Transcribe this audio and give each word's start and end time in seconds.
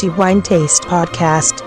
Crafty 0.00 0.18
Wine 0.18 0.40
Taste 0.40 0.86
Podcast. 0.86 1.62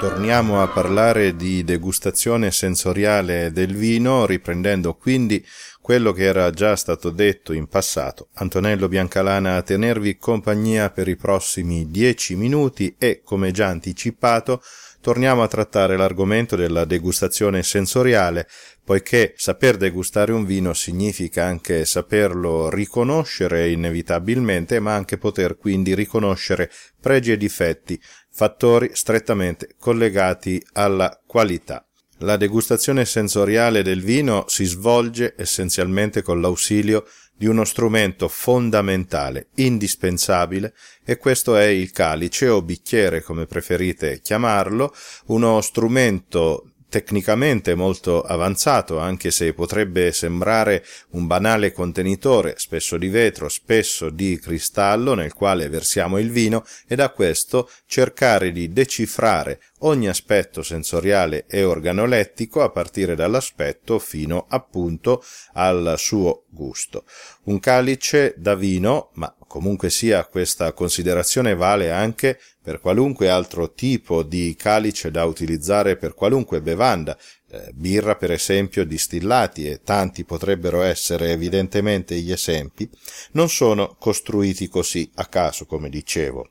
Torniamo 0.00 0.60
a 0.60 0.66
parlare 0.66 1.36
di 1.36 1.62
degustazione 1.62 2.50
sensoriale 2.50 3.52
del 3.52 3.76
vino, 3.76 4.26
riprendendo 4.26 4.94
quindi 4.94 5.44
quello 5.80 6.12
che 6.12 6.24
era 6.24 6.50
già 6.50 6.74
stato 6.74 7.10
detto 7.10 7.52
in 7.52 7.68
passato. 7.68 8.28
Antonello 8.34 8.88
Biancalana 8.88 9.56
a 9.56 9.62
tenervi 9.62 10.16
compagnia 10.16 10.90
per 10.90 11.06
i 11.06 11.14
prossimi 11.14 11.90
dieci 11.90 12.34
minuti 12.34 12.96
e, 12.98 13.20
come 13.22 13.52
già 13.52 13.68
anticipato, 13.68 14.62
torniamo 15.04 15.42
a 15.42 15.48
trattare 15.48 15.98
l'argomento 15.98 16.56
della 16.56 16.86
degustazione 16.86 17.62
sensoriale, 17.62 18.48
poiché 18.82 19.34
saper 19.36 19.76
degustare 19.76 20.32
un 20.32 20.46
vino 20.46 20.72
significa 20.72 21.44
anche 21.44 21.84
saperlo 21.84 22.70
riconoscere 22.70 23.68
inevitabilmente, 23.68 24.80
ma 24.80 24.94
anche 24.94 25.18
poter 25.18 25.58
quindi 25.58 25.94
riconoscere 25.94 26.70
pregi 26.98 27.32
e 27.32 27.36
difetti, 27.36 28.00
fattori 28.30 28.92
strettamente 28.94 29.74
collegati 29.78 30.64
alla 30.72 31.20
qualità. 31.26 31.86
La 32.20 32.38
degustazione 32.38 33.04
sensoriale 33.04 33.82
del 33.82 34.00
vino 34.00 34.44
si 34.46 34.64
svolge 34.64 35.34
essenzialmente 35.36 36.22
con 36.22 36.40
l'ausilio 36.40 37.04
di 37.36 37.46
uno 37.46 37.64
strumento 37.64 38.28
fondamentale, 38.28 39.48
indispensabile, 39.56 40.74
e 41.04 41.16
questo 41.16 41.56
è 41.56 41.64
il 41.64 41.90
calice 41.90 42.48
o 42.48 42.62
bicchiere, 42.62 43.22
come 43.22 43.46
preferite 43.46 44.20
chiamarlo, 44.20 44.94
uno 45.26 45.60
strumento 45.60 46.73
tecnicamente 46.94 47.74
molto 47.74 48.22
avanzato, 48.22 49.00
anche 49.00 49.32
se 49.32 49.52
potrebbe 49.52 50.12
sembrare 50.12 50.84
un 51.10 51.26
banale 51.26 51.72
contenitore, 51.72 52.54
spesso 52.56 52.96
di 52.96 53.08
vetro, 53.08 53.48
spesso 53.48 54.10
di 54.10 54.38
cristallo, 54.38 55.14
nel 55.14 55.32
quale 55.32 55.68
versiamo 55.68 56.20
il 56.20 56.30
vino, 56.30 56.64
e 56.86 56.94
da 56.94 57.10
questo 57.10 57.68
cercare 57.86 58.52
di 58.52 58.72
decifrare 58.72 59.60
ogni 59.80 60.08
aspetto 60.08 60.62
sensoriale 60.62 61.46
e 61.48 61.64
organolettico 61.64 62.62
a 62.62 62.70
partire 62.70 63.16
dall'aspetto 63.16 63.98
fino 63.98 64.46
appunto 64.48 65.20
al 65.54 65.94
suo 65.98 66.44
gusto. 66.48 67.06
Un 67.46 67.58
calice 67.58 68.34
da 68.36 68.54
vino, 68.54 69.10
ma 69.14 69.34
comunque 69.54 69.88
sia 69.88 70.26
questa 70.26 70.72
considerazione 70.72 71.54
vale 71.54 71.92
anche 71.92 72.40
per 72.60 72.80
qualunque 72.80 73.28
altro 73.28 73.72
tipo 73.72 74.24
di 74.24 74.56
calice 74.58 75.12
da 75.12 75.24
utilizzare 75.26 75.94
per 75.94 76.12
qualunque 76.12 76.60
bevanda, 76.60 77.16
eh, 77.48 77.70
birra 77.72 78.16
per 78.16 78.32
esempio, 78.32 78.84
distillati 78.84 79.68
e 79.68 79.80
tanti 79.84 80.24
potrebbero 80.24 80.82
essere 80.82 81.30
evidentemente 81.30 82.16
gli 82.16 82.32
esempi, 82.32 82.90
non 83.34 83.48
sono 83.48 83.94
costruiti 83.96 84.66
così 84.66 85.08
a 85.14 85.26
caso 85.26 85.66
come 85.66 85.88
dicevo. 85.88 86.48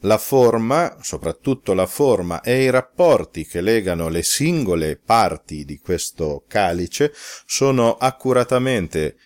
La 0.00 0.18
forma, 0.18 0.98
soprattutto 1.00 1.72
la 1.72 1.86
forma 1.86 2.42
e 2.42 2.64
i 2.64 2.70
rapporti 2.70 3.46
che 3.46 3.62
legano 3.62 4.10
le 4.10 4.22
singole 4.22 5.00
parti 5.02 5.64
di 5.64 5.78
questo 5.78 6.44
calice 6.46 7.14
sono 7.46 7.94
accuratamente 7.94 9.16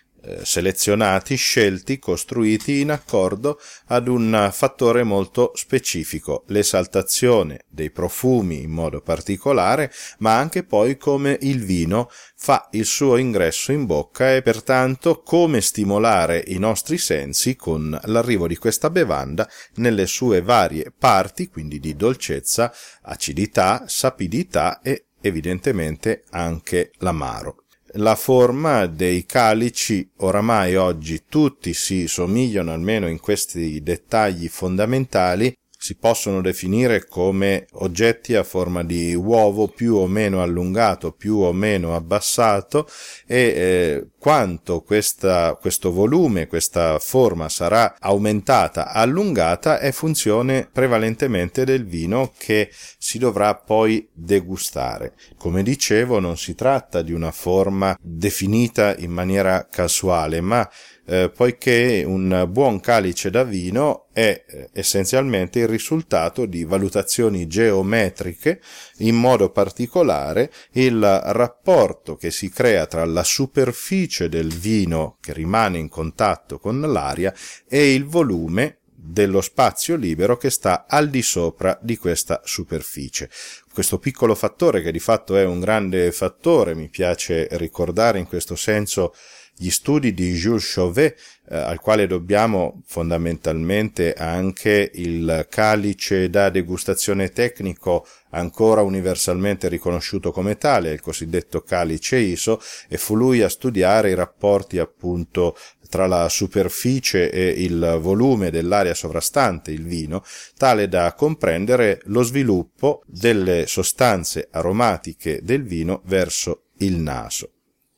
selezionati, 0.43 1.37
scelti, 1.37 1.99
costruiti 1.99 2.81
in 2.81 2.91
accordo 2.91 3.59
ad 3.87 4.09
un 4.09 4.49
fattore 4.53 5.03
molto 5.03 5.53
specifico, 5.55 6.45
l'esaltazione 6.47 7.65
dei 7.69 7.91
profumi 7.91 8.63
in 8.63 8.71
modo 8.71 9.01
particolare, 9.01 9.93
ma 10.19 10.37
anche 10.37 10.65
poi 10.65 10.97
come 10.97 11.39
il 11.43 11.65
vino 11.65 12.11
fa 12.37 12.69
il 12.73 12.85
suo 12.85 13.17
ingresso 13.17 13.73
in 13.73 13.87
bocca 13.87 14.35
e 14.35 14.43
pertanto 14.43 15.23
come 15.23 15.61
stimolare 15.61 16.43
i 16.47 16.59
nostri 16.59 16.99
sensi 16.99 17.57
con 17.57 17.99
l'arrivo 18.05 18.47
di 18.47 18.57
questa 18.57 18.91
bevanda 18.91 19.49
nelle 19.75 20.07
sue 20.07 20.43
varie 20.43 20.93
parti, 20.97 21.49
quindi 21.49 21.81
di 21.81 21.95
dolcezza, 21.97 22.73
acidità, 23.03 23.85
sapidità 23.87 24.81
e 24.83 25.07
evidentemente 25.21 26.25
anche 26.31 26.93
l'amaro 26.99 27.66
la 27.97 28.15
forma 28.15 28.87
dei 28.87 29.25
calici 29.27 30.09
oramai 30.19 30.77
oggi 30.77 31.25
tutti 31.29 31.75
si 31.75 32.07
somigliano 32.07 32.73
almeno 32.73 33.09
in 33.09 33.21
questi 33.21 33.83
dettagli 33.83 34.49
fondamentali 34.49 35.55
si 35.87 35.95
possono 35.95 36.41
definire 36.41 37.07
come 37.07 37.69
oggetti 37.75 38.35
a 38.35 38.43
forma 38.43 38.83
di 38.83 39.15
uovo 39.15 39.69
più 39.69 39.95
o 39.95 40.09
meno 40.09 40.43
allungato, 40.43 41.13
più 41.13 41.37
o 41.37 41.53
meno 41.53 41.95
abbassato 41.95 42.89
e 43.25 43.39
eh, 43.39 44.07
quanto 44.19 44.83
questa, 44.83 45.55
questo 45.55 45.93
volume, 45.93 46.49
questa 46.49 46.99
forma 46.99 47.49
sarà 47.49 47.95
aumentata, 48.01 48.91
allungata 48.91 49.79
è 49.79 49.93
funzione 49.93 50.69
prevalentemente 50.73 51.65
del 51.65 51.87
vino 51.87 52.33
che 52.37 52.69
si 52.99 53.19
dovrà 53.19 53.55
poi 53.55 54.09
degustare. 54.13 55.15
Come 55.37 55.63
dicevo 55.63 56.19
non 56.19 56.37
si 56.37 56.57
tratta 56.57 57.03
di 57.03 57.13
una 57.13 57.31
forma 57.31 57.97
definita 58.01 58.97
in 58.97 59.13
maniera 59.13 59.69
casuale, 59.71 60.41
ma 60.41 60.69
eh, 61.07 61.31
poiché 61.31 62.03
un 62.05 62.47
buon 62.51 62.81
calice 62.81 63.31
da 63.31 63.45
vino 63.45 64.07
è 64.13 64.45
eh, 64.47 64.69
essenzialmente 64.73 65.61
il 65.61 65.69
risultato 65.69 66.47
di 66.47 66.65
valutazioni 66.65 67.47
geometriche, 67.47 68.61
in 68.99 69.15
modo 69.15 69.51
particolare 69.51 70.51
il 70.73 71.01
rapporto 71.01 72.17
che 72.17 72.31
si 72.31 72.51
crea 72.51 72.87
tra 72.87 73.05
la 73.05 73.23
superficie 73.23 74.29
del 74.29 74.53
vino 74.53 75.17
che 75.21 75.33
rimane 75.33 75.79
in 75.79 75.89
contatto 75.89 76.59
con 76.59 76.81
l'aria 76.81 77.33
e 77.69 77.95
il 77.95 78.05
volume 78.05 78.79
dello 79.07 79.41
spazio 79.41 79.95
libero 79.95 80.37
che 80.37 80.51
sta 80.51 80.87
al 80.89 81.09
di 81.09 81.23
sopra 81.23 81.79
di 81.81 81.97
questa 81.97 82.41
superficie. 82.45 83.31
Questo 83.73 83.99
piccolo 83.99 84.35
fattore, 84.35 84.83
che 84.83 84.91
di 84.91 84.99
fatto 84.99 85.37
è 85.37 85.45
un 85.45 85.61
grande 85.61 86.11
fattore, 86.11 86.75
mi 86.75 86.89
piace 86.89 87.47
ricordare 87.53 88.19
in 88.19 88.27
questo 88.27 88.57
senso 88.57 89.15
gli 89.57 89.71
studi 89.71 90.13
di 90.13 90.33
Jules 90.33 90.75
Chauvet, 90.75 91.19
eh, 91.49 91.57
al 91.57 91.81
quale 91.81 92.07
dobbiamo 92.07 92.83
fondamentalmente 92.85 94.13
anche 94.13 94.91
il 94.95 95.47
calice 95.49 96.29
da 96.29 96.51
degustazione 96.51 97.31
tecnico 97.31 98.07
ancora 98.31 98.83
universalmente 98.83 99.69
riconosciuto 99.69 100.31
come 100.31 100.59
tale, 100.59 100.93
il 100.93 101.01
cosiddetto 101.01 101.63
calice 101.63 102.19
ISO, 102.19 102.61
e 102.89 102.99
fu 102.99 103.17
lui 103.17 103.41
a 103.41 103.49
studiare 103.49 104.11
i 104.11 104.15
rapporti 104.15 104.79
appunto 104.79 105.57
tra 105.89 106.07
la 106.07 106.29
superficie 106.29 107.31
e 107.31 107.49
il 107.63 107.99
volume 108.01 108.51
dell'aria 108.51 108.93
sovrastante 108.93 109.71
il 109.71 109.87
vino, 109.87 110.23
tale 110.57 110.89
da 110.89 111.15
comprendere 111.15 112.01
lo 112.07 112.23
sviluppo 112.23 113.03
delle 113.07 113.67
sostanze 113.67 114.49
aromatiche 114.51 115.41
del 115.43 115.63
vino 115.63 116.03
verso 116.05 116.65
il 116.79 116.97
naso. 116.97 117.56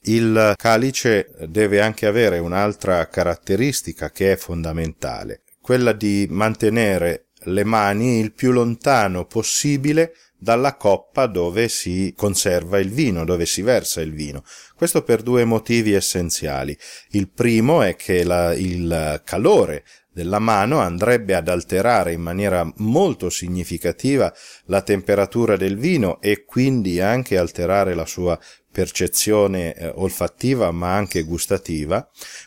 Il 0.09 0.55
calice 0.57 1.29
deve 1.49 1.83
anche 1.83 2.07
avere 2.07 2.39
un'altra 2.39 3.07
caratteristica 3.09 4.11
che 4.11 4.33
è 4.33 4.37
fondamentale, 4.37 5.43
quella 5.61 5.93
di 5.93 6.27
mantenere 6.31 7.27
le 7.43 7.63
mani 7.63 8.19
il 8.19 8.33
più 8.33 8.51
lontano 8.51 9.27
possibile 9.27 10.15
dalla 10.39 10.77
coppa 10.77 11.27
dove 11.27 11.69
si 11.69 12.15
conserva 12.17 12.79
il 12.79 12.91
vino, 12.91 13.27
dove 13.27 13.45
si 13.45 13.61
versa 13.61 14.01
il 14.01 14.15
vino. 14.15 14.45
Questo 14.75 15.03
per 15.03 15.21
due 15.21 15.45
motivi 15.45 15.93
essenziali. 15.93 16.75
Il 17.11 17.29
primo 17.29 17.83
è 17.83 17.95
che 17.95 18.25
la, 18.25 18.55
il 18.55 19.21
calore 19.25 19.85
della 20.19 20.41
mano 20.41 20.81
andrebbe 20.81 21.37
ad 21.37 21.47
alterare 21.47 22.13
in 22.13 22.21
maniera 22.21 22.69
molto 22.79 23.31
significativa 23.31 24.35
la 24.65 24.83
temperatura 24.83 25.57
del 25.57 25.79
vino 25.79 26.21
e 26.21 26.45
quindi 26.45 27.01
anche 27.01 27.39
alterare 27.39 27.95
la 27.95 28.05
sua 28.05 28.37
percezione 28.73 29.75
eh, 29.75 29.93
olfattiva 29.95 30.73
ma 30.73 30.97
anche 30.97 31.23
gustativa. 31.23 32.05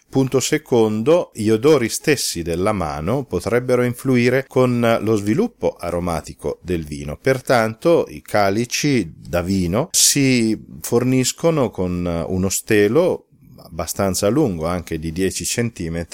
Punto 0.09 0.41
secondo, 0.41 1.31
gli 1.33 1.49
odori 1.49 1.87
stessi 1.87 2.41
della 2.41 2.73
mano 2.73 3.23
potrebbero 3.23 3.83
influire 3.83 4.43
con 4.47 4.97
lo 4.99 5.15
sviluppo 5.15 5.77
aromatico 5.79 6.59
del 6.61 6.83
vino. 6.83 7.15
Pertanto 7.15 8.05
i 8.09 8.21
calici 8.21 9.13
da 9.15 9.41
vino 9.41 9.87
si 9.91 10.61
forniscono 10.81 11.69
con 11.69 12.25
uno 12.27 12.49
stelo 12.49 13.27
abbastanza 13.63 14.27
lungo, 14.27 14.65
anche 14.65 14.99
di 14.99 15.11
10 15.11 15.43
cm, 15.43 16.05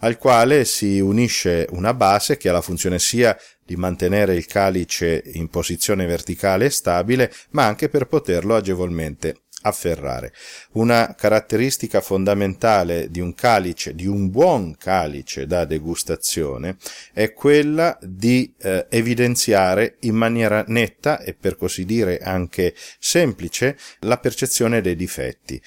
al 0.00 0.18
quale 0.18 0.64
si 0.64 1.00
unisce 1.00 1.66
una 1.70 1.94
base 1.94 2.36
che 2.36 2.48
ha 2.48 2.52
la 2.52 2.60
funzione 2.60 2.98
sia 2.98 3.36
di 3.64 3.76
mantenere 3.76 4.34
il 4.34 4.46
calice 4.46 5.22
in 5.34 5.48
posizione 5.48 6.06
verticale 6.06 6.66
e 6.66 6.70
stabile, 6.70 7.32
ma 7.50 7.66
anche 7.66 7.88
per 7.88 8.06
poterlo 8.06 8.54
agevolmente 8.54 9.42
afferrare. 9.62 10.32
Una 10.72 11.14
caratteristica 11.16 12.00
fondamentale 12.00 13.10
di 13.10 13.20
un 13.20 13.34
calice, 13.34 13.94
di 13.94 14.06
un 14.06 14.30
buon 14.30 14.76
calice 14.76 15.46
da 15.46 15.64
degustazione, 15.64 16.76
è 17.12 17.32
quella 17.32 17.98
di 18.02 18.52
eh, 18.58 18.86
evidenziare 18.88 19.96
in 20.00 20.14
maniera 20.14 20.64
netta 20.68 21.20
e 21.20 21.34
per 21.34 21.56
così 21.56 21.84
dire 21.84 22.18
anche 22.18 22.74
semplice 22.98 23.78
la 24.00 24.18
percezione 24.18 24.80
dei 24.80 24.96
difetti. 24.96 25.60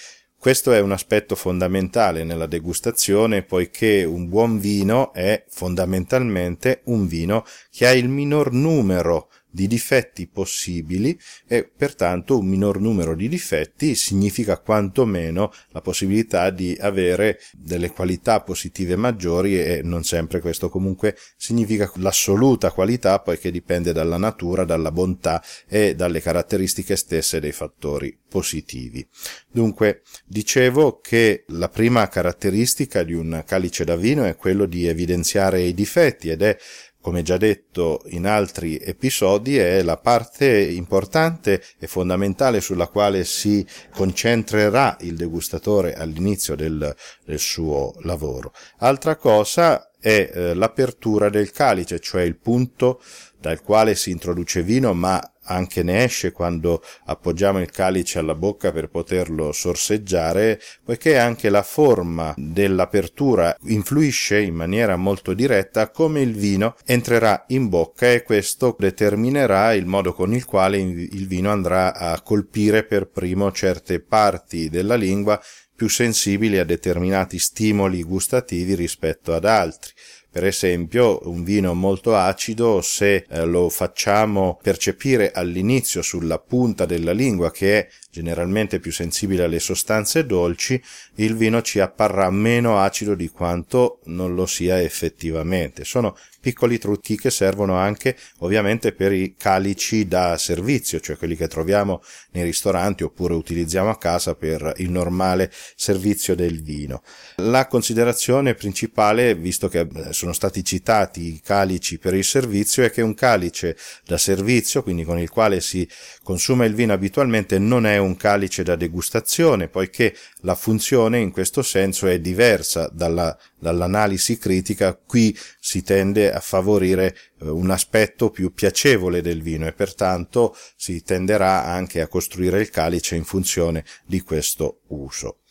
Questo 0.45 0.74
è 0.74 0.80
un 0.80 0.92
aspetto 0.92 1.33
fondamentale 1.33 2.24
nella 2.24 2.45
degustazione 2.45 3.42
poiché 3.42 4.03
un 4.03 4.30
buon 4.30 4.59
vino 4.59 5.12
è 5.12 5.44
fondamentalmente 5.50 6.81
un 6.83 7.07
vino 7.07 7.44
che 7.71 7.88
ha 7.88 7.92
il 7.94 8.07
minor 8.09 8.53
numero 8.53 9.31
di 9.56 9.68
difetti 9.68 10.28
possibili 10.28 11.18
e 11.48 11.63
pertanto 11.63 12.38
un 12.38 12.46
minor 12.46 12.81
numero 12.81 13.16
di 13.16 13.30
difetti 13.30 13.96
significa 13.96 14.60
quantomeno 14.60 15.50
la 15.69 15.80
possibilità 15.80 16.50
di 16.50 16.78
avere 16.78 17.40
delle 17.54 17.92
qualità 17.92 18.42
positive 18.42 18.98
maggiori 18.98 19.57
e 19.57 19.81
non 19.81 20.04
sempre 20.04 20.42
questo 20.42 20.68
comunque 20.68 21.16
significa 21.38 21.90
l'assoluta 21.96 22.72
qualità 22.72 23.19
poiché 23.19 23.50
dipende 23.50 23.94
dalla 23.94 24.18
natura, 24.18 24.66
dalla 24.66 24.92
bontà 24.92 25.42
e 25.69 25.96
dalle 25.96 26.22
caratteristiche 26.22 26.98
stesse 26.98 27.40
dei 27.40 27.54
fattori 27.54 28.19
positivi. 28.28 29.07
Dunque, 29.50 30.02
dicevo 30.25 31.00
che 31.00 31.46
la 31.48 31.69
prima 31.69 32.10
caratteristica 32.10 33.04
di 33.04 33.13
un 33.13 33.42
calice 33.48 33.86
da 33.86 33.96
vino 33.96 34.25
è 34.25 34.36
quello 34.36 34.66
di 34.66 34.86
evidenziare 34.86 35.62
i 35.62 35.74
difetti 35.74 36.30
ed 36.30 36.42
è 36.42 36.57
come 37.06 37.22
già 37.22 37.38
detto 37.38 38.02
in 38.07 38.25
altri 38.25 38.80
episodi, 38.80 39.60
è 39.60 39.84
la 39.84 39.98
parte 39.98 40.60
importante 40.60 41.62
e 41.78 41.86
fondamentale 41.86 42.62
sulla 42.62 42.88
quale 42.88 43.25
si 43.25 43.63
concentrerà 43.94 44.98
il 45.02 45.16
degustatore 45.16 45.94
all'inizio 45.94 46.56
del, 46.56 46.96
del 47.24 47.38
suo 47.38 47.94
lavoro. 48.00 48.54
Altra 48.80 49.18
cosa 49.18 49.92
è 50.00 50.31
eh, 50.34 50.54
l'apertura 50.56 51.30
del 51.30 51.52
calice, 51.52 52.00
cioè 52.00 52.24
il 52.24 52.38
punto 52.38 53.00
dal 53.40 53.62
quale 53.62 53.94
si 53.94 54.10
introduce 54.10 54.63
vino, 54.63 54.96
ma 54.96 55.22
anche 55.45 55.83
ne 55.83 56.03
esce 56.03 56.31
quando 56.31 56.83
appoggiamo 57.06 57.59
il 57.59 57.71
calice 57.71 58.19
alla 58.19 58.36
bocca 58.36 58.71
per 58.71 58.89
poterlo 58.89 59.51
sorseggiare, 59.51 60.59
poiché 60.83 61.18
anche 61.18 61.50
la 61.50 61.63
forma 61.63 62.33
dell'apertura 62.38 63.56
influisce 63.63 64.39
in 64.39 64.56
maniera 64.56 64.95
molto 64.95 65.33
diretta 65.33 65.89
come 65.89 66.21
il 66.21 66.36
vino 66.36 66.75
entrerà 66.86 67.45
in 67.47 67.69
bocca 67.69 68.12
e 68.12 68.24
questo 68.24 68.75
determinerà 68.77 69.74
il 69.74 69.86
modo 69.86 70.13
con 70.13 70.33
il 70.33 70.45
quale 70.45 70.77
il 70.77 71.27
vino 71.27 71.51
andrà 71.51 71.95
a 71.95 72.21
colpire 72.21 72.83
per 72.83 73.07
primo 73.07 73.51
certe 73.51 74.00
parti 74.00 74.69
della 74.69 74.95
lingua 74.95 75.42
più 75.75 75.89
sensibili 75.89 76.57
a 76.57 76.63
determinati 76.63 77.38
stimoli 77.38 78.01
gustativi 78.03 78.75
rispetto 78.75 79.33
ad 79.33 79.45
altri. 79.45 79.92
Per 80.35 80.43
esempio, 80.43 81.21
un 81.29 81.45
vino 81.45 81.73
molto 81.73 82.13
acido, 82.13 82.81
se 82.81 83.25
eh, 83.29 83.45
lo 83.45 83.69
facciamo 83.69 84.59
percepire 84.61 85.31
all'inizio 85.31 86.01
sulla 86.01 86.39
punta 86.39 86.83
della 86.85 87.13
lingua, 87.13 87.51
che 87.51 87.79
è 87.79 87.87
generalmente 88.15 88.79
più 88.79 88.91
sensibile 88.91 89.43
alle 89.43 89.59
sostanze 89.59 90.25
dolci, 90.25 90.81
il 91.15 91.35
vino 91.35 91.61
ci 91.61 91.79
apparrà 91.79 92.29
meno 92.29 92.79
acido 92.79 93.13
di 93.15 93.29
quanto 93.29 93.99
non 94.05 94.35
lo 94.35 94.45
sia 94.45 94.81
effettivamente. 94.81 95.83
Sono 95.83 96.15
piccoli 96.39 96.77
trucchi 96.77 97.17
che 97.17 97.31
servono 97.31 97.75
anche 97.75 98.15
ovviamente 98.39 98.93
per 98.93 99.11
i 99.11 99.35
calici 99.35 100.07
da 100.07 100.37
servizio, 100.37 100.99
cioè 100.99 101.17
quelli 101.17 101.35
che 101.35 101.47
troviamo 101.47 102.01
nei 102.31 102.43
ristoranti 102.43 103.03
oppure 103.03 103.33
utilizziamo 103.33 103.89
a 103.89 103.97
casa 103.97 104.35
per 104.35 104.75
il 104.77 104.91
normale 104.91 105.51
servizio 105.75 106.35
del 106.35 106.61
vino. 106.61 107.01
La 107.37 107.67
considerazione 107.67 108.53
principale, 108.53 109.35
visto 109.35 109.67
che 109.67 109.87
eh, 109.91 110.13
sono 110.25 110.33
stati 110.33 110.63
citati 110.63 111.36
i 111.36 111.39
calici 111.39 112.00
per 112.00 112.16
il 112.16 112.24
servizio, 112.24 112.83
è 112.83 112.89
che 112.89 113.04
un 113.04 113.13
calice 113.13 113.77
da 114.06 114.18
servizio, 114.18 114.81
quindi 114.81 115.04
con 115.04 115.19
il 115.19 115.30
quale 115.30 115.62
si 115.62 115.88
consuma 116.24 116.66
il 116.66 116.74
vino 116.74 116.94
abitualmente, 116.94 117.60
non 117.60 117.86
è 117.86 117.98
un 117.98 118.16
calice 118.16 118.63
da 118.63 118.75
degustazione, 118.75 119.68
poiché 119.68 120.16
la 120.39 120.56
funzione 120.56 121.19
in 121.19 121.31
questo 121.31 121.62
senso 121.62 122.07
è 122.07 122.19
diversa 122.19 122.89
dalla, 122.92 123.38
dall'analisi 123.60 124.39
critica. 124.39 124.95
Qui 124.95 125.38
si 125.60 125.83
tende 125.83 126.33
a 126.33 126.39
favorire 126.39 127.16
eh, 127.42 127.48
un 127.48 127.69
aspetto 127.69 128.31
più 128.31 128.51
piacevole 128.51 129.21
del 129.21 129.44
vino 129.44 129.68
e 129.68 129.74
pertanto 129.74 130.57
si 130.75 131.04
tenderà 131.04 131.66
anche 131.66 132.01
a 132.01 132.07
costruire 132.07 132.62
il 132.62 132.71
calice 132.71 133.16
in 133.16 133.25
funzione 133.25 133.86
di 134.07 134.21
questo 134.21 134.81
uso. 134.88 135.42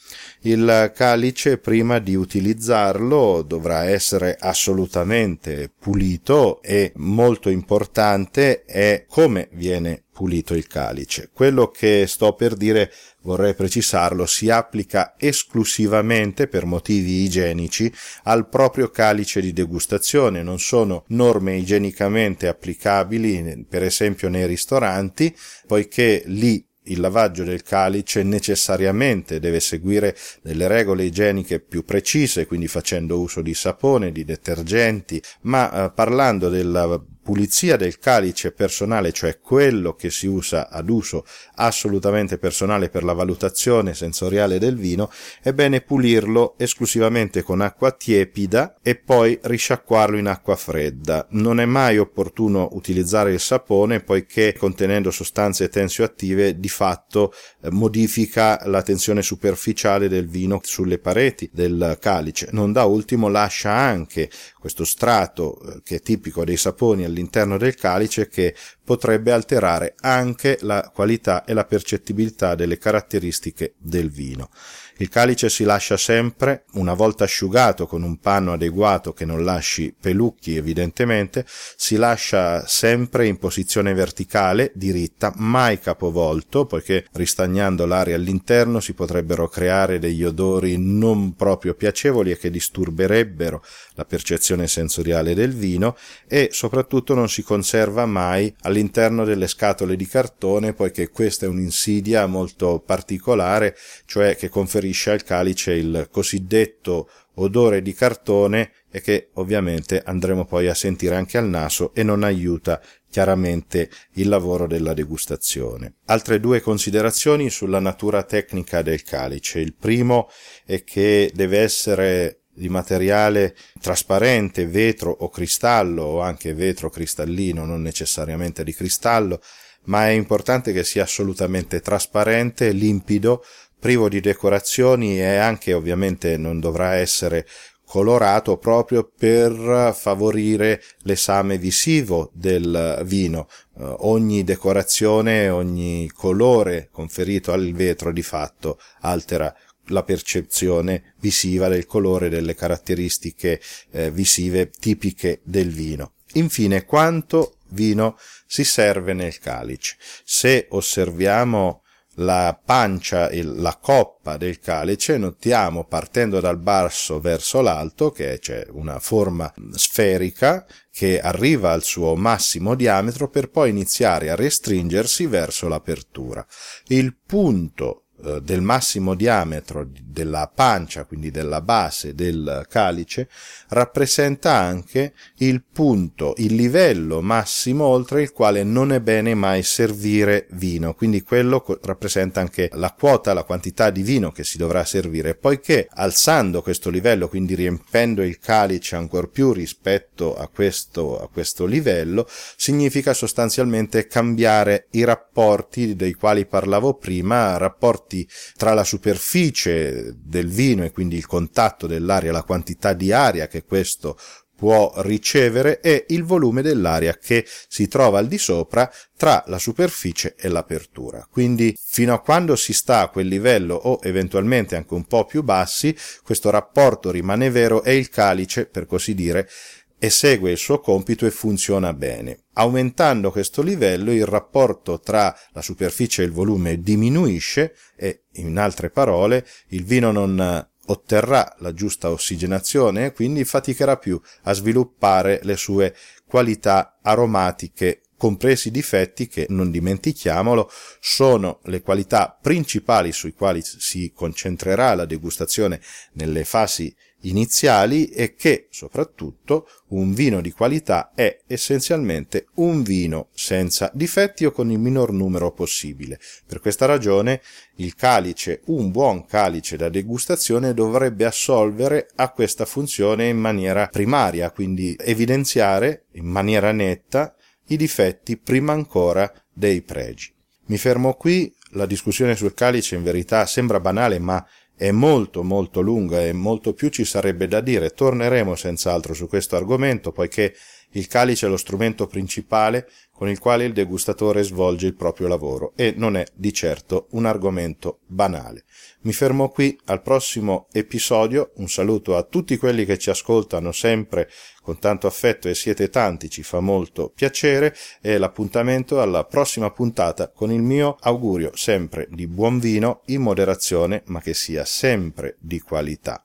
Il 0.46 0.92
calice 0.94 1.56
prima 1.56 1.98
di 1.98 2.14
utilizzarlo 2.14 3.40
dovrà 3.40 3.84
essere 3.84 4.36
assolutamente 4.38 5.72
pulito 5.78 6.60
e 6.60 6.92
molto 6.96 7.48
importante 7.48 8.64
è 8.64 9.06
come 9.08 9.48
viene 9.52 10.04
pulito 10.12 10.54
il 10.54 10.66
calice. 10.66 11.30
Quello 11.32 11.70
che 11.70 12.04
sto 12.06 12.34
per 12.34 12.54
dire, 12.54 12.92
vorrei 13.22 13.54
precisarlo, 13.54 14.26
si 14.26 14.50
applica 14.50 15.14
esclusivamente 15.16 16.46
per 16.46 16.66
motivi 16.66 17.24
igienici 17.24 17.92
al 18.24 18.48
proprio 18.48 18.90
calice 18.90 19.40
di 19.40 19.52
degustazione, 19.52 20.42
non 20.42 20.58
sono 20.60 21.04
norme 21.08 21.56
igienicamente 21.56 22.48
applicabili 22.48 23.66
per 23.68 23.82
esempio 23.82 24.28
nei 24.28 24.46
ristoranti, 24.46 25.34
poiché 25.66 26.22
lì 26.26 26.64
il 26.84 27.00
lavaggio 27.00 27.44
del 27.44 27.62
calice 27.62 28.22
necessariamente 28.22 29.40
deve 29.40 29.60
seguire 29.60 30.16
delle 30.42 30.68
regole 30.68 31.04
igieniche 31.04 31.60
più 31.60 31.84
precise, 31.84 32.46
quindi 32.46 32.68
facendo 32.68 33.20
uso 33.20 33.40
di 33.40 33.54
sapone, 33.54 34.12
di 34.12 34.24
detergenti, 34.24 35.22
ma 35.42 35.86
eh, 35.86 35.90
parlando 35.92 36.48
della 36.48 37.02
pulizia 37.24 37.76
del 37.76 37.98
calice 37.98 38.52
personale, 38.52 39.10
cioè 39.10 39.40
quello 39.40 39.94
che 39.94 40.10
si 40.10 40.26
usa 40.26 40.68
ad 40.68 40.90
uso 40.90 41.24
assolutamente 41.54 42.36
personale 42.36 42.90
per 42.90 43.02
la 43.02 43.14
valutazione 43.14 43.94
sensoriale 43.94 44.58
del 44.58 44.76
vino, 44.76 45.10
è 45.40 45.52
bene 45.52 45.80
pulirlo 45.80 46.54
esclusivamente 46.58 47.42
con 47.42 47.62
acqua 47.62 47.92
tiepida 47.92 48.76
e 48.82 48.96
poi 48.96 49.38
risciacquarlo 49.42 50.18
in 50.18 50.26
acqua 50.26 50.54
fredda. 50.54 51.26
Non 51.30 51.60
è 51.60 51.64
mai 51.64 51.96
opportuno 51.96 52.68
utilizzare 52.72 53.32
il 53.32 53.40
sapone 53.40 54.00
poiché 54.00 54.52
contenendo 54.52 55.10
sostanze 55.10 55.70
tensioattive 55.70 56.60
di 56.60 56.68
fatto 56.68 57.32
eh, 57.62 57.70
modifica 57.70 58.60
la 58.66 58.82
tensione 58.82 59.22
superficiale 59.22 60.08
del 60.08 60.28
vino 60.28 60.60
sulle 60.62 60.98
pareti 60.98 61.48
del 61.50 61.96
calice. 61.98 62.48
Non 62.52 62.72
da 62.72 62.84
ultimo 62.84 63.28
lascia 63.28 63.70
anche 63.70 64.28
questo 64.58 64.84
strato 64.84 65.58
eh, 65.60 65.80
che 65.82 65.96
è 65.96 66.00
tipico 66.00 66.44
dei 66.44 66.58
saponi 66.58 67.04
all'interno 67.14 67.56
del 67.56 67.74
calice 67.74 68.28
che 68.28 68.54
potrebbe 68.84 69.32
alterare 69.32 69.94
anche 70.00 70.58
la 70.60 70.90
qualità 70.92 71.44
e 71.44 71.54
la 71.54 71.64
percettibilità 71.64 72.54
delle 72.54 72.76
caratteristiche 72.76 73.74
del 73.78 74.10
vino. 74.10 74.50
Il 74.98 75.08
calice 75.08 75.50
si 75.50 75.64
lascia 75.64 75.96
sempre, 75.96 76.66
una 76.74 76.94
volta 76.94 77.24
asciugato 77.24 77.88
con 77.88 78.04
un 78.04 78.18
panno 78.18 78.52
adeguato 78.52 79.12
che 79.12 79.24
non 79.24 79.42
lasci 79.42 79.92
pelucchi 80.00 80.56
evidentemente, 80.56 81.44
si 81.48 81.96
lascia 81.96 82.64
sempre 82.68 83.26
in 83.26 83.38
posizione 83.38 83.92
verticale, 83.92 84.70
diritta, 84.72 85.32
mai 85.34 85.80
capovolto, 85.80 86.66
poiché 86.66 87.06
ristagnando 87.14 87.86
l'aria 87.86 88.14
all'interno 88.14 88.78
si 88.78 88.92
potrebbero 88.92 89.48
creare 89.48 89.98
degli 89.98 90.22
odori 90.22 90.76
non 90.78 91.34
proprio 91.34 91.74
piacevoli 91.74 92.30
e 92.30 92.38
che 92.38 92.50
disturberebbero 92.50 93.64
la 93.94 94.04
percezione 94.04 94.68
sensoriale 94.68 95.34
del 95.34 95.54
vino 95.54 95.96
e 96.28 96.50
soprattutto 96.52 97.14
non 97.14 97.28
si 97.28 97.42
conserva 97.42 98.06
mai 98.06 98.54
all'interno 98.60 99.24
delle 99.24 99.48
scatole 99.48 99.96
di 99.96 100.06
cartone 100.06 100.72
poiché 100.72 101.08
questa 101.08 101.46
è 101.46 101.48
un'insidia 101.48 102.26
molto 102.26 102.80
particolare, 102.84 103.76
cioè 104.06 104.36
che 104.36 104.48
conferisce 104.48 104.82
conferisce 104.84 105.10
al 105.10 105.22
calice 105.22 105.72
il 105.72 106.08
cosiddetto 106.10 107.08
odore 107.36 107.80
di 107.80 107.94
cartone 107.94 108.72
e 108.90 109.00
che 109.00 109.30
ovviamente 109.34 110.02
andremo 110.04 110.44
poi 110.44 110.68
a 110.68 110.74
sentire 110.74 111.16
anche 111.16 111.38
al 111.38 111.48
naso 111.48 111.94
e 111.94 112.02
non 112.02 112.22
aiuta 112.22 112.80
chiaramente 113.10 113.88
il 114.14 114.28
lavoro 114.28 114.66
della 114.66 114.92
degustazione. 114.92 115.94
Altre 116.06 116.38
due 116.38 116.60
considerazioni 116.60 117.48
sulla 117.48 117.80
natura 117.80 118.22
tecnica 118.24 118.82
del 118.82 119.02
calice. 119.02 119.60
Il 119.60 119.74
primo 119.74 120.28
è 120.64 120.84
che 120.84 121.30
deve 121.32 121.60
essere 121.60 122.40
di 122.52 122.68
materiale 122.68 123.56
trasparente, 123.80 124.66
vetro 124.66 125.10
o 125.10 125.28
cristallo 125.28 126.02
o 126.02 126.20
anche 126.20 126.54
vetro 126.54 126.90
cristallino, 126.90 127.64
non 127.64 127.82
necessariamente 127.82 128.62
di 128.62 128.72
cristallo, 128.72 129.40
ma 129.86 130.06
è 130.06 130.10
importante 130.10 130.72
che 130.72 130.84
sia 130.84 131.02
assolutamente 131.02 131.80
trasparente, 131.80 132.70
limpido, 132.70 133.44
privo 133.84 134.08
di 134.08 134.20
decorazioni 134.20 135.18
e 135.18 135.36
anche 135.36 135.74
ovviamente 135.74 136.38
non 136.38 136.58
dovrà 136.58 136.94
essere 136.94 137.46
colorato 137.84 138.56
proprio 138.56 139.12
per 139.14 139.94
favorire 139.94 140.82
l'esame 141.02 141.58
visivo 141.58 142.30
del 142.32 143.02
vino. 143.04 143.46
Uh, 143.74 143.94
ogni 143.98 144.42
decorazione, 144.42 145.50
ogni 145.50 146.10
colore 146.14 146.88
conferito 146.90 147.52
al 147.52 147.72
vetro 147.72 148.10
di 148.10 148.22
fatto 148.22 148.78
altera 149.00 149.54
la 149.88 150.02
percezione 150.02 151.12
visiva 151.20 151.68
del 151.68 151.84
colore, 151.84 152.30
delle 152.30 152.54
caratteristiche 152.54 153.60
eh, 153.90 154.10
visive 154.10 154.70
tipiche 154.70 155.40
del 155.42 155.68
vino. 155.70 156.12
Infine, 156.32 156.86
quanto 156.86 157.58
vino 157.68 158.16
si 158.46 158.64
serve 158.64 159.12
nel 159.12 159.38
calice? 159.38 159.96
Se 160.24 160.68
osserviamo 160.70 161.82
la 162.16 162.58
pancia, 162.62 163.28
la 163.32 163.76
coppa 163.80 164.36
del 164.36 164.58
calice, 164.60 165.16
notiamo 165.18 165.84
partendo 165.84 166.40
dal 166.40 166.58
basso 166.58 167.20
verso 167.20 167.60
l'alto 167.60 168.10
che 168.10 168.38
c'è 168.40 168.66
una 168.70 168.98
forma 168.98 169.52
sferica 169.72 170.66
che 170.90 171.20
arriva 171.20 171.72
al 171.72 171.82
suo 171.82 172.14
massimo 172.14 172.74
diametro 172.74 173.28
per 173.28 173.50
poi 173.50 173.70
iniziare 173.70 174.30
a 174.30 174.36
restringersi 174.36 175.26
verso 175.26 175.66
l'apertura. 175.66 176.46
Il 176.86 177.16
punto 177.26 178.03
del 178.16 178.62
massimo 178.62 179.14
diametro 179.14 179.86
della 180.02 180.50
pancia, 180.52 181.04
quindi 181.04 181.30
della 181.30 181.60
base 181.60 182.14
del 182.14 182.64
calice, 182.68 183.28
rappresenta 183.68 184.54
anche 184.54 185.12
il 185.38 185.62
punto, 185.70 186.34
il 186.36 186.54
livello 186.54 187.20
massimo 187.20 187.84
oltre 187.84 188.22
il 188.22 188.32
quale 188.32 188.62
non 188.62 188.92
è 188.92 189.00
bene 189.00 189.34
mai 189.34 189.62
servire 189.62 190.46
vino, 190.52 190.94
quindi 190.94 191.22
quello 191.22 191.64
rappresenta 191.82 192.40
anche 192.40 192.70
la 192.74 192.94
quota, 192.96 193.34
la 193.34 193.42
quantità 193.42 193.90
di 193.90 194.02
vino 194.02 194.30
che 194.30 194.44
si 194.44 194.56
dovrà 194.56 194.84
servire, 194.84 195.34
poiché 195.34 195.88
alzando 195.90 196.62
questo 196.62 196.90
livello, 196.90 197.28
quindi 197.28 197.54
riempendo 197.54 198.22
il 198.22 198.38
calice 198.38 198.96
ancor 198.96 199.28
più 199.30 199.52
rispetto 199.52 200.36
a 200.36 200.48
questo, 200.48 201.20
a 201.20 201.28
questo 201.28 201.66
livello, 201.66 202.26
significa 202.56 203.12
sostanzialmente 203.12 204.06
cambiare 204.06 204.86
i 204.92 205.02
rapporti 205.04 205.96
dei 205.96 206.14
quali 206.14 206.46
parlavo 206.46 206.94
prima, 206.94 207.56
rapporti 207.56 208.03
rapporti 208.04 208.28
tra 208.56 208.74
la 208.74 208.84
superficie 208.84 210.14
del 210.16 210.48
vino 210.48 210.84
e 210.84 210.92
quindi 210.92 211.16
il 211.16 211.26
contatto 211.26 211.86
dell'aria, 211.86 212.32
la 212.32 212.42
quantità 212.42 212.92
di 212.92 213.10
aria 213.12 213.48
che 213.48 213.64
questo 213.64 214.16
può 214.56 214.92
ricevere 214.98 215.80
e 215.80 216.04
il 216.10 216.22
volume 216.22 216.62
dell'aria 216.62 217.18
che 217.18 217.44
si 217.68 217.88
trova 217.88 218.20
al 218.20 218.28
di 218.28 218.38
sopra 218.38 218.90
tra 219.16 219.42
la 219.48 219.58
superficie 219.58 220.36
e 220.38 220.48
l'apertura. 220.48 221.26
Quindi 221.28 221.76
fino 221.76 222.14
a 222.14 222.20
quando 222.20 222.54
si 222.54 222.72
sta 222.72 223.00
a 223.00 223.08
quel 223.08 223.26
livello 223.26 223.74
o 223.74 223.98
eventualmente 224.02 224.76
anche 224.76 224.94
un 224.94 225.06
po' 225.06 225.24
più 225.24 225.42
bassi, 225.42 225.94
questo 226.22 226.50
rapporto 226.50 227.10
rimane 227.10 227.50
vero 227.50 227.82
e 227.82 227.96
il 227.96 228.08
calice, 228.08 228.66
per 228.66 228.86
così 228.86 229.14
dire, 229.14 229.48
esegue 229.98 230.50
il 230.50 230.58
suo 230.58 230.80
compito 230.80 231.26
e 231.26 231.30
funziona 231.30 231.92
bene. 231.92 232.44
Aumentando 232.54 233.30
questo 233.30 233.62
livello 233.62 234.12
il 234.12 234.26
rapporto 234.26 235.00
tra 235.00 235.34
la 235.52 235.62
superficie 235.62 236.22
e 236.22 236.26
il 236.26 236.32
volume 236.32 236.80
diminuisce 236.80 237.74
e, 237.96 238.24
in 238.34 238.58
altre 238.58 238.90
parole, 238.90 239.46
il 239.68 239.84
vino 239.84 240.12
non 240.12 240.68
otterrà 240.86 241.54
la 241.60 241.72
giusta 241.72 242.10
ossigenazione 242.10 243.06
e 243.06 243.12
quindi 243.12 243.44
faticherà 243.44 243.96
più 243.96 244.20
a 244.42 244.52
sviluppare 244.52 245.40
le 245.42 245.56
sue 245.56 245.94
qualità 246.26 246.98
aromatiche 247.02 248.00
compresi 248.16 248.68
i 248.68 248.70
difetti 248.70 249.26
che, 249.26 249.46
non 249.50 249.70
dimentichiamolo, 249.70 250.70
sono 251.00 251.60
le 251.64 251.82
qualità 251.82 252.38
principali 252.40 253.12
sui 253.12 253.34
quali 253.34 253.60
si 253.62 254.12
concentrerà 254.14 254.94
la 254.94 255.04
degustazione 255.04 255.80
nelle 256.12 256.44
fasi 256.44 256.94
iniziali 257.28 258.06
e 258.06 258.34
che, 258.34 258.68
soprattutto, 258.70 259.68
un 259.88 260.12
vino 260.12 260.40
di 260.40 260.50
qualità 260.52 261.12
è 261.14 261.40
essenzialmente 261.46 262.46
un 262.54 262.82
vino 262.82 263.28
senza 263.32 263.90
difetti 263.94 264.44
o 264.44 264.50
con 264.50 264.70
il 264.70 264.78
minor 264.78 265.12
numero 265.12 265.52
possibile. 265.52 266.18
Per 266.46 266.60
questa 266.60 266.86
ragione 266.86 267.40
il 267.76 267.94
calice, 267.94 268.62
un 268.66 268.90
buon 268.90 269.26
calice 269.26 269.76
da 269.76 269.88
degustazione 269.88 270.74
dovrebbe 270.74 271.24
assolvere 271.24 272.08
a 272.16 272.30
questa 272.30 272.64
funzione 272.64 273.28
in 273.28 273.38
maniera 273.38 273.88
primaria, 273.88 274.50
quindi 274.50 274.96
evidenziare 274.98 276.06
in 276.12 276.26
maniera 276.26 276.72
netta 276.72 277.34
i 277.68 277.76
difetti 277.76 278.36
prima 278.36 278.72
ancora 278.72 279.32
dei 279.52 279.82
pregi. 279.82 280.32
Mi 280.66 280.78
fermo 280.78 281.14
qui, 281.14 281.54
la 281.70 281.86
discussione 281.86 282.36
sul 282.36 282.54
calice 282.54 282.94
in 282.94 283.02
verità 283.02 283.44
sembra 283.46 283.80
banale, 283.80 284.18
ma 284.18 284.44
è 284.76 284.90
molto 284.90 285.42
molto 285.42 285.80
lunga 285.80 286.20
e 286.24 286.32
molto 286.32 286.72
più 286.72 286.88
ci 286.88 287.04
sarebbe 287.04 287.46
da 287.46 287.60
dire. 287.60 287.90
Torneremo 287.90 288.54
senz'altro 288.54 289.14
su 289.14 289.28
questo 289.28 289.56
argomento, 289.56 290.12
poiché 290.12 290.54
il 290.94 291.06
calice 291.06 291.46
è 291.46 291.48
lo 291.48 291.56
strumento 291.56 292.06
principale 292.06 292.88
con 293.12 293.28
il 293.28 293.38
quale 293.38 293.64
il 293.64 293.72
degustatore 293.72 294.42
svolge 294.42 294.86
il 294.86 294.94
proprio 294.94 295.28
lavoro 295.28 295.72
e 295.76 295.94
non 295.96 296.16
è 296.16 296.24
di 296.34 296.52
certo 296.52 297.06
un 297.10 297.26
argomento 297.26 298.00
banale. 298.06 298.64
Mi 299.02 299.12
fermo 299.12 299.48
qui 299.48 299.78
al 299.86 300.02
prossimo 300.02 300.66
episodio, 300.72 301.52
un 301.56 301.68
saluto 301.68 302.16
a 302.16 302.24
tutti 302.24 302.56
quelli 302.56 302.84
che 302.84 302.98
ci 302.98 303.10
ascoltano 303.10 303.70
sempre 303.70 304.28
con 304.62 304.78
tanto 304.78 305.06
affetto 305.06 305.48
e 305.48 305.54
siete 305.54 305.90
tanti, 305.90 306.30
ci 306.30 306.42
fa 306.42 306.60
molto 306.60 307.12
piacere 307.14 307.74
e 308.00 308.18
l'appuntamento 308.18 309.00
alla 309.00 309.24
prossima 309.24 309.70
puntata 309.70 310.28
con 310.30 310.50
il 310.50 310.62
mio 310.62 310.96
augurio 311.00 311.50
sempre 311.54 312.08
di 312.10 312.26
buon 312.26 312.58
vino 312.58 313.02
in 313.06 313.20
moderazione 313.20 314.02
ma 314.06 314.20
che 314.20 314.34
sia 314.34 314.64
sempre 314.64 315.36
di 315.38 315.60
qualità. 315.60 316.24